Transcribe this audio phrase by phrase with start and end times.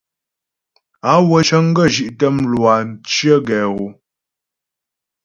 [1.11, 2.73] Á wə́ cə́ŋ gə zhí'tə mlwâ
[3.09, 3.85] cyə̀ gɛ hɔ.